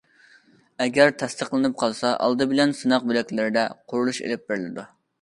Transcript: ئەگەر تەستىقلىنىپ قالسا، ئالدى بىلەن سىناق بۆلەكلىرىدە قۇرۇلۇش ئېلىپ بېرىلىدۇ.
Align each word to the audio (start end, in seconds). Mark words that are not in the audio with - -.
ئەگەر 0.85 1.13
تەستىقلىنىپ 1.23 1.77
قالسا، 1.83 2.15
ئالدى 2.15 2.49
بىلەن 2.57 2.75
سىناق 2.81 3.09
بۆلەكلىرىدە 3.13 3.71
قۇرۇلۇش 3.91 4.27
ئېلىپ 4.27 4.51
بېرىلىدۇ. 4.53 4.93